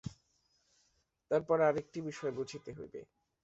[1.31, 3.01] তারপর আর একটি বিষয় বুঝিতে হইবে।